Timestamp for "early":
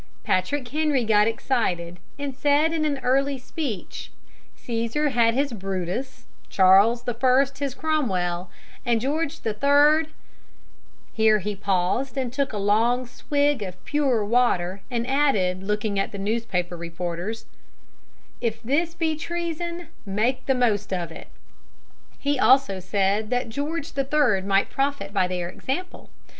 3.03-3.37